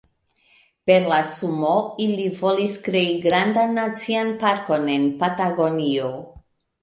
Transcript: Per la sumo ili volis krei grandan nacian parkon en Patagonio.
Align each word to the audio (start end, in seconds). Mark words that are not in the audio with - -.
Per 0.91 0.95
la 1.09 1.17
sumo 1.31 1.73
ili 2.05 2.25
volis 2.39 2.77
krei 2.87 3.11
grandan 3.25 3.77
nacian 3.81 4.33
parkon 4.45 4.89
en 4.97 5.05
Patagonio. 5.25 6.09